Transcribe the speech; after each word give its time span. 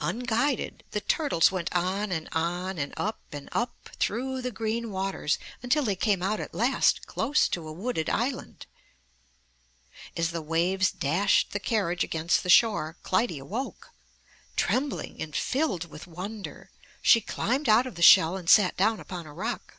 Unguided, 0.00 0.84
the 0.90 1.00
turtles 1.00 1.50
went 1.50 1.74
on 1.74 2.12
and 2.12 2.28
on 2.32 2.76
and 2.76 2.92
up 2.98 3.18
and 3.32 3.48
up, 3.52 3.88
through 3.98 4.42
the 4.42 4.50
green 4.50 4.90
waters, 4.90 5.38
until 5.62 5.82
they 5.84 5.96
came 5.96 6.22
out 6.22 6.38
at 6.38 6.52
last 6.52 7.06
close 7.06 7.48
to 7.48 7.66
a 7.66 7.72
wooded 7.72 8.10
island. 8.10 8.66
As 10.18 10.32
the 10.32 10.42
waves 10.42 10.92
dashed 10.92 11.52
the 11.52 11.58
carriage 11.58 12.04
against 12.04 12.42
the 12.42 12.50
shore, 12.50 12.98
Clytie 13.02 13.38
awoke. 13.40 13.88
Trembling 14.54 15.18
and 15.22 15.34
filled 15.34 15.86
with 15.86 16.06
wonder 16.06 16.70
she 17.00 17.22
climbed 17.22 17.66
out 17.66 17.86
of 17.86 17.94
the 17.94 18.02
shell 18.02 18.36
and 18.36 18.50
sat 18.50 18.76
down 18.76 19.00
upon 19.00 19.24
a 19.26 19.32
rock. 19.32 19.78